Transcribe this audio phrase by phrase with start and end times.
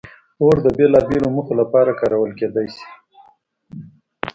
[0.41, 2.85] اور د بېلابېلو موخو لپاره کارول کېدی شي.